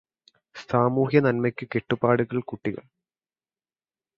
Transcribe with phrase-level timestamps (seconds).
[0.61, 2.83] സാമൂഹ്യനന്മയ്കു കെട്ടുപാടുകള് കുട്ടികള്